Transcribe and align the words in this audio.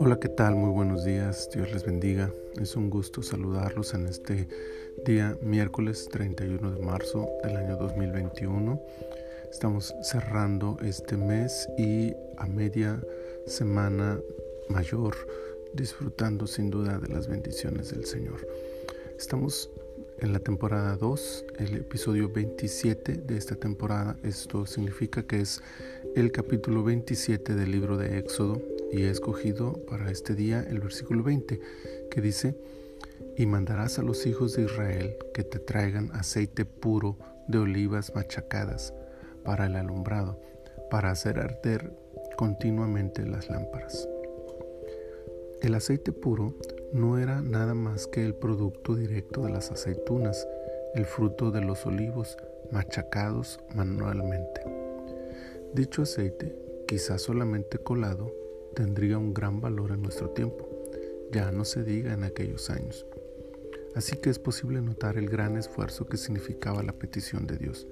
Hola, 0.00 0.18
¿qué 0.20 0.28
tal? 0.28 0.56
Muy 0.56 0.70
buenos 0.70 1.04
días, 1.04 1.48
Dios 1.54 1.70
les 1.72 1.84
bendiga. 1.84 2.32
Es 2.60 2.74
un 2.74 2.90
gusto 2.90 3.22
saludarlos 3.22 3.94
en 3.94 4.06
este 4.06 4.48
día 5.04 5.36
miércoles 5.42 6.08
31 6.10 6.72
de 6.72 6.82
marzo 6.82 7.28
del 7.44 7.56
año 7.56 7.76
2021. 7.76 8.82
Estamos 9.50 9.94
cerrando 10.02 10.76
este 10.82 11.16
mes 11.16 11.68
y 11.78 12.14
a 12.36 12.46
media 12.46 13.00
semana 13.46 14.18
mayor, 14.68 15.14
disfrutando 15.72 16.48
sin 16.48 16.70
duda 16.70 16.98
de 16.98 17.08
las 17.14 17.28
bendiciones 17.28 17.92
del 17.92 18.04
Señor. 18.06 18.44
Estamos 19.16 19.70
en 20.20 20.32
la 20.32 20.40
temporada 20.40 20.96
2, 20.96 21.44
el 21.58 21.76
episodio 21.76 22.30
27 22.30 23.12
de 23.12 23.36
esta 23.36 23.54
temporada. 23.56 24.16
Esto 24.22 24.66
significa 24.66 25.22
que 25.22 25.40
es 25.40 25.62
el 26.16 26.32
capítulo 26.32 26.82
27 26.82 27.54
del 27.54 27.70
libro 27.70 27.96
de 27.96 28.18
Éxodo 28.18 28.60
y 28.92 29.02
he 29.02 29.10
escogido 29.10 29.84
para 29.86 30.10
este 30.10 30.34
día 30.34 30.64
el 30.68 30.80
versículo 30.80 31.22
20 31.22 31.60
que 32.10 32.20
dice, 32.20 32.56
y 33.36 33.46
mandarás 33.46 33.98
a 33.98 34.02
los 34.02 34.26
hijos 34.26 34.54
de 34.54 34.64
Israel 34.64 35.16
que 35.32 35.44
te 35.44 35.58
traigan 35.58 36.10
aceite 36.12 36.64
puro 36.64 37.16
de 37.46 37.58
olivas 37.58 38.14
machacadas 38.14 38.92
para 39.44 39.66
el 39.66 39.76
alumbrado, 39.76 40.40
para 40.90 41.10
hacer 41.10 41.38
arder 41.38 41.92
continuamente 42.36 43.24
las 43.24 43.48
lámparas. 43.48 44.08
El 45.60 45.74
aceite 45.74 46.12
puro 46.12 46.54
no 46.92 47.18
era 47.18 47.42
nada 47.42 47.74
más 47.74 48.06
que 48.06 48.24
el 48.24 48.34
producto 48.34 48.94
directo 48.94 49.44
de 49.44 49.50
las 49.50 49.70
aceitunas, 49.70 50.46
el 50.94 51.04
fruto 51.04 51.50
de 51.50 51.60
los 51.60 51.84
olivos 51.86 52.36
machacados 52.70 53.60
manualmente. 53.74 54.62
Dicho 55.74 56.02
aceite, 56.02 56.56
quizás 56.86 57.22
solamente 57.22 57.78
colado, 57.78 58.32
tendría 58.74 59.18
un 59.18 59.34
gran 59.34 59.60
valor 59.60 59.92
en 59.92 60.02
nuestro 60.02 60.30
tiempo, 60.30 60.68
ya 61.30 61.52
no 61.52 61.64
se 61.64 61.84
diga 61.84 62.14
en 62.14 62.24
aquellos 62.24 62.70
años. 62.70 63.04
Así 63.94 64.16
que 64.16 64.30
es 64.30 64.38
posible 64.38 64.80
notar 64.80 65.18
el 65.18 65.28
gran 65.28 65.56
esfuerzo 65.56 66.06
que 66.06 66.16
significaba 66.16 66.82
la 66.82 66.92
petición 66.92 67.46
de 67.46 67.58
Dios. 67.58 67.86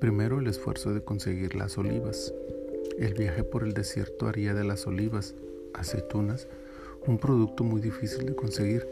Primero 0.00 0.38
el 0.38 0.46
esfuerzo 0.46 0.94
de 0.94 1.02
conseguir 1.02 1.54
las 1.54 1.76
olivas. 1.76 2.32
El 2.98 3.14
viaje 3.14 3.44
por 3.44 3.64
el 3.64 3.74
desierto 3.74 4.28
haría 4.28 4.54
de 4.54 4.64
las 4.64 4.86
olivas, 4.86 5.34
aceitunas, 5.74 6.48
un 7.06 7.18
producto 7.18 7.64
muy 7.64 7.80
difícil 7.80 8.26
de 8.26 8.34
conseguir. 8.34 8.86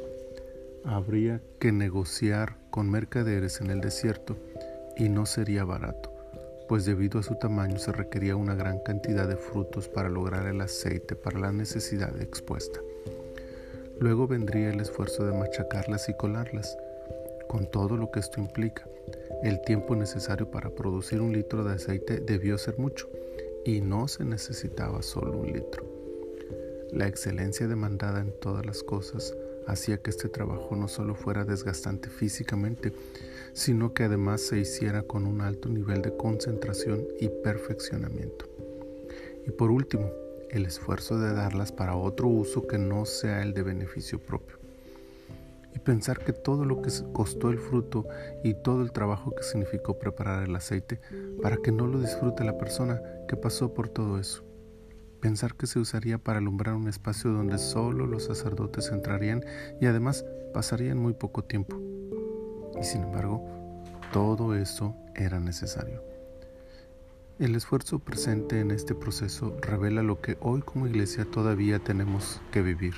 Habría 0.85 1.41
que 1.59 1.73
negociar 1.73 2.57
con 2.71 2.91
mercaderes 2.91 3.61
en 3.61 3.71
el 3.71 3.81
desierto 3.81 4.37
y 4.97 5.09
no 5.09 5.27
sería 5.27 5.65
barato, 5.65 6.13
pues 6.69 6.85
debido 6.85 7.21
a 7.21 7.23
su 7.23 7.37
tamaño 7.37 7.79
se 7.79 7.93
requería 7.93 8.37
una 8.37 8.55
gran 8.55 8.81
cantidad 8.81 9.29
de 9.29 9.37
frutos 9.37 9.89
para 9.89 10.09
lograr 10.09 10.47
el 10.47 10.61
aceite 10.61 11.15
para 11.15 11.39
la 11.39 11.53
necesidad 11.53 12.21
expuesta. 12.21 12.81
Luego 14.01 14.27
vendría 14.27 14.71
el 14.71 14.81
esfuerzo 14.81 15.27
de 15.27 15.39
machacarlas 15.39 16.09
y 16.09 16.17
colarlas, 16.17 16.77
con 17.49 17.71
todo 17.71 17.97
lo 17.97 18.11
que 18.11 18.21
esto 18.21 18.41
implica. 18.41 18.89
El 19.43 19.61
tiempo 19.63 19.95
necesario 19.95 20.51
para 20.51 20.71
producir 20.71 21.21
un 21.21 21.33
litro 21.33 21.65
de 21.65 21.75
aceite 21.75 22.21
debió 22.21 22.57
ser 22.57 22.79
mucho, 22.79 23.09
y 23.65 23.83
no 23.83 24.09
se 24.09 24.25
necesitaba 24.25 25.03
solo 25.03 25.37
un 25.37 25.53
litro. 25.53 26.00
La 26.93 27.07
excelencia 27.07 27.69
demandada 27.69 28.21
en 28.21 28.33
todas 28.41 28.67
las 28.67 28.83
cosas 28.83 29.37
hacía 29.69 29.99
que 29.99 30.11
este 30.11 30.29
trabajo 30.29 30.75
no 30.75 30.89
solo 30.89 31.15
fuera 31.15 31.45
desgastante 31.45 32.09
físicamente, 32.09 32.93
sino 33.53 33.95
que 33.95 34.05
además 34.05 34.41
se 34.41 34.59
hiciera 34.59 35.03
con 35.03 35.25
un 35.25 35.41
alto 35.41 35.69
nivel 35.69 36.03
de 36.03 36.17
concentración 36.17 37.05
y 37.21 37.29
perfeccionamiento. 37.29 38.47
Y 39.47 39.53
por 39.53 39.71
último, 39.71 40.11
el 40.51 40.67
esfuerzo 40.67 41.21
de 41.21 41.33
darlas 41.33 41.71
para 41.71 41.95
otro 41.95 42.27
uso 42.27 42.67
que 42.67 42.79
no 42.79 43.05
sea 43.05 43.43
el 43.43 43.55
de 43.55 43.63
beneficio 43.63 44.19
propio. 44.19 44.59
Y 45.73 45.79
pensar 45.79 46.19
que 46.19 46.33
todo 46.33 46.65
lo 46.65 46.83
que 46.83 46.91
costó 47.13 47.51
el 47.51 47.59
fruto 47.59 48.05
y 48.43 48.55
todo 48.55 48.83
el 48.83 48.91
trabajo 48.91 49.33
que 49.33 49.45
significó 49.45 49.97
preparar 49.97 50.43
el 50.43 50.57
aceite 50.57 50.99
para 51.41 51.57
que 51.59 51.71
no 51.71 51.87
lo 51.87 52.01
disfrute 52.01 52.43
la 52.43 52.59
persona 52.59 53.01
que 53.29 53.37
pasó 53.37 53.73
por 53.73 53.89
todo 53.89 54.19
eso 54.19 54.50
pensar 55.21 55.55
que 55.55 55.67
se 55.67 55.79
usaría 55.79 56.19
para 56.19 56.39
alumbrar 56.39 56.75
un 56.75 56.89
espacio 56.89 57.31
donde 57.31 57.59
solo 57.59 58.07
los 58.07 58.25
sacerdotes 58.25 58.91
entrarían 58.91 59.45
y 59.81 59.87
además 59.87 60.25
pasarían 60.53 60.99
muy 60.99 61.13
poco 61.13 61.45
tiempo. 61.45 61.81
Y 62.81 62.85
sin 62.85 63.03
embargo, 63.03 63.47
todo 64.13 64.55
eso 64.55 64.97
era 65.15 65.39
necesario. 65.39 66.03
El 67.39 67.55
esfuerzo 67.55 67.99
presente 67.99 68.61
en 68.61 68.71
este 68.71 68.95
proceso 68.95 69.57
revela 69.61 70.03
lo 70.03 70.21
que 70.21 70.37
hoy 70.41 70.63
como 70.63 70.87
iglesia 70.87 71.25
todavía 71.25 71.79
tenemos 71.79 72.41
que 72.51 72.63
vivir. 72.63 72.95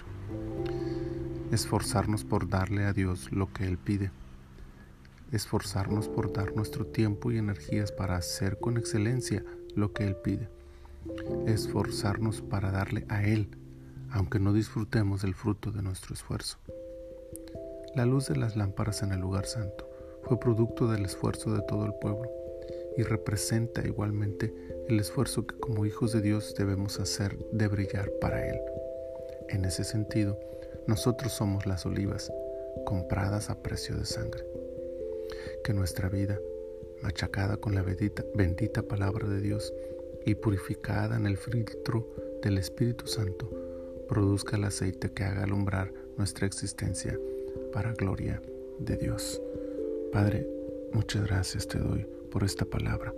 Esforzarnos 1.53 2.25
por 2.25 2.49
darle 2.49 2.85
a 2.85 2.93
Dios 2.93 3.31
lo 3.31 3.53
que 3.53 3.67
Él 3.67 3.79
pide. 3.79 4.11
Esforzarnos 5.33 6.09
por 6.09 6.33
dar 6.33 6.57
nuestro 6.57 6.87
tiempo 6.87 7.31
y 7.31 7.39
energías 7.39 7.93
para 7.93 8.17
hacer 8.17 8.59
con 8.59 8.79
excelencia 8.79 9.45
lo 9.75 9.93
que 9.93 10.05
Él 10.05 10.17
pide 10.17 10.49
esforzarnos 11.47 12.43
para 12.43 12.71
darle 12.71 13.05
a 13.09 13.25
Él, 13.25 13.57
aunque 14.11 14.39
no 14.39 14.53
disfrutemos 14.53 15.23
del 15.23 15.35
fruto 15.35 15.71
de 15.71 15.83
nuestro 15.83 16.15
esfuerzo. 16.15 16.59
La 17.95 18.07
luz 18.07 18.29
de 18.29 18.37
las 18.37 18.57
lámparas 18.57 19.03
en 19.03 19.13
el 19.13 19.21
lugar 19.21 19.47
santo 19.47 19.89
fue 20.23 20.39
producto 20.39 20.89
del 20.89 21.05
esfuerzo 21.05 21.53
de 21.55 21.63
todo 21.63 21.85
el 21.85 21.95
pueblo 21.95 22.31
y 22.97 23.03
representa 23.03 23.87
igualmente 23.87 24.55
el 24.89 25.01
esfuerzo 25.01 25.47
que 25.47 25.59
como 25.59 25.87
hijos 25.87 26.13
de 26.13 26.21
Dios 26.21 26.55
debemos 26.57 27.01
hacer 27.01 27.37
de 27.53 27.69
brillar 27.69 28.11
para 28.21 28.47
Él. 28.49 28.61
En 29.49 29.65
ese 29.65 29.85
sentido, 29.85 30.39
nosotros 30.87 31.33
somos 31.33 31.67
las 31.67 31.87
olivas, 31.87 32.33
compradas 32.85 33.51
a 33.51 33.63
precio 33.63 33.97
de 33.97 34.05
sangre. 34.05 34.45
Que 35.65 35.75
nuestra 35.75 36.09
vida, 36.09 36.39
machacada 37.03 37.57
con 37.57 37.75
la 37.75 37.83
bendita, 37.83 38.25
bendita 38.35 38.83
palabra 38.83 39.29
de 39.29 39.41
Dios, 39.41 39.73
y 40.25 40.35
purificada 40.35 41.17
en 41.17 41.27
el 41.27 41.37
filtro 41.37 42.09
del 42.43 42.59
Espíritu 42.59 43.07
Santo, 43.07 43.51
produzca 44.09 44.57
el 44.57 44.65
aceite 44.65 45.11
que 45.13 45.25
haga 45.25 45.45
alumbrar 45.45 45.93
nuestra 46.17 46.47
existencia 46.47 47.19
para 47.73 47.93
gloria 47.93 48.43
de 48.79 48.97
Dios. 48.97 49.41
Padre, 50.13 50.47
muchas 50.93 51.25
gracias 51.27 51.67
te 51.67 51.79
doy 51.79 52.07
por 52.31 52.45
esta 52.45 52.65
palabra. 52.65 53.15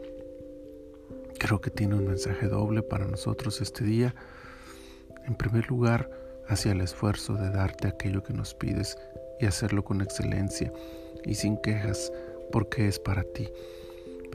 Creo 1.39 1.61
que 1.61 1.71
tiene 1.71 1.97
un 1.97 2.07
mensaje 2.07 2.49
doble 2.49 2.83
para 2.83 3.07
nosotros 3.07 3.61
este 3.61 3.85
día. 3.85 4.15
En 5.27 5.35
primer 5.35 5.69
lugar, 5.69 6.11
hacia 6.47 6.73
el 6.73 6.81
esfuerzo 6.81 7.35
de 7.35 7.51
darte 7.51 7.89
aquello 7.89 8.23
que 8.23 8.33
nos 8.33 8.55
pides 8.55 8.97
y 9.41 9.47
hacerlo 9.47 9.85
con 9.85 10.01
excelencia 10.01 10.73
y 11.25 11.35
sin 11.35 11.57
quejas, 11.57 12.13
porque 12.53 12.87
es 12.87 12.99
para 12.99 13.25
ti 13.25 13.51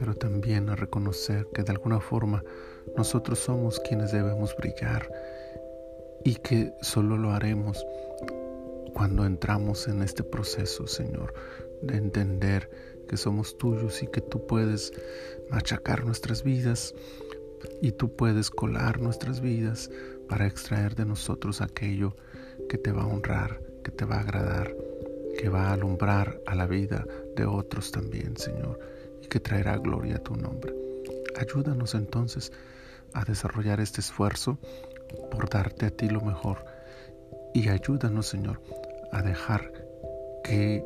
pero 0.00 0.14
también 0.14 0.70
a 0.70 0.76
reconocer 0.76 1.46
que 1.52 1.62
de 1.62 1.72
alguna 1.72 2.00
forma 2.00 2.42
nosotros 2.96 3.38
somos 3.38 3.78
quienes 3.80 4.12
debemos 4.12 4.56
brillar 4.56 5.06
y 6.24 6.36
que 6.36 6.72
solo 6.80 7.18
lo 7.18 7.32
haremos 7.32 7.86
cuando 8.94 9.26
entramos 9.26 9.88
en 9.88 10.02
este 10.02 10.24
proceso, 10.24 10.86
Señor, 10.86 11.34
de 11.82 11.98
entender 11.98 12.70
que 13.08 13.18
somos 13.18 13.58
tuyos 13.58 14.02
y 14.02 14.06
que 14.06 14.22
tú 14.22 14.46
puedes 14.46 14.90
machacar 15.50 16.06
nuestras 16.06 16.42
vidas 16.44 16.94
y 17.82 17.92
tú 17.92 18.16
puedes 18.16 18.50
colar 18.50 19.02
nuestras 19.02 19.42
vidas 19.42 19.90
para 20.30 20.46
extraer 20.46 20.94
de 20.94 21.04
nosotros 21.04 21.60
aquello 21.60 22.16
que 22.70 22.78
te 22.78 22.90
va 22.90 23.02
a 23.02 23.06
honrar, 23.06 23.60
que 23.84 23.90
te 23.90 24.06
va 24.06 24.16
a 24.16 24.20
agradar, 24.20 24.74
que 25.38 25.50
va 25.50 25.68
a 25.68 25.72
alumbrar 25.74 26.40
a 26.46 26.54
la 26.54 26.66
vida 26.66 27.06
de 27.36 27.44
otros 27.44 27.92
también, 27.92 28.38
Señor 28.38 28.78
que 29.30 29.40
traerá 29.40 29.78
gloria 29.78 30.16
a 30.16 30.22
tu 30.22 30.34
nombre. 30.36 30.74
Ayúdanos 31.38 31.94
entonces 31.94 32.52
a 33.14 33.24
desarrollar 33.24 33.80
este 33.80 34.00
esfuerzo 34.00 34.58
por 35.30 35.48
darte 35.48 35.86
a 35.86 35.90
ti 35.90 36.08
lo 36.08 36.20
mejor 36.20 36.64
y 37.54 37.68
ayúdanos 37.68 38.26
Señor 38.26 38.60
a 39.12 39.22
dejar 39.22 39.72
que 40.44 40.84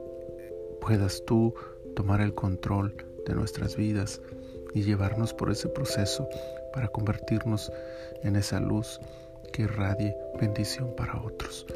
puedas 0.80 1.22
tú 1.26 1.54
tomar 1.96 2.20
el 2.20 2.34
control 2.34 2.94
de 3.26 3.34
nuestras 3.34 3.76
vidas 3.76 4.20
y 4.74 4.82
llevarnos 4.82 5.32
por 5.32 5.50
ese 5.50 5.68
proceso 5.68 6.28
para 6.72 6.88
convertirnos 6.88 7.72
en 8.22 8.36
esa 8.36 8.60
luz 8.60 9.00
que 9.52 9.62
irradie 9.62 10.16
bendición 10.40 10.94
para 10.96 11.22
otros. 11.22 11.66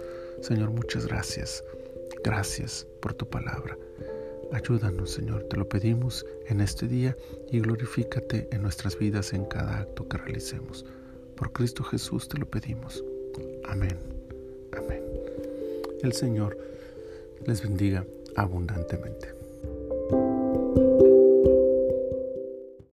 Señor, 0.43 0.71
muchas 0.71 1.07
gracias. 1.07 1.63
Gracias 2.25 2.87
por 3.01 3.15
tu 3.15 3.29
palabra. 3.29 3.77
Ayúdanos, 4.53 5.11
Señor, 5.11 5.45
te 5.45 5.57
lo 5.57 5.69
pedimos 5.69 6.25
en 6.47 6.61
este 6.61 6.89
día 6.89 7.17
y 7.51 7.61
glorifícate 7.61 8.49
en 8.51 8.63
nuestras 8.63 8.99
vidas 8.99 9.33
en 9.33 9.45
cada 9.45 9.81
acto 9.81 10.09
que 10.09 10.17
realicemos. 10.17 10.87
Por 11.37 11.53
Cristo 11.53 11.85
Jesús 11.85 12.29
te 12.29 12.39
lo 12.39 12.47
pedimos. 12.47 13.05
Amén. 13.65 13.99
Amén. 14.77 15.03
El 16.03 16.13
Señor 16.13 16.57
les 17.47 17.63
bendiga 17.63 18.07
abundantemente. 18.37 19.38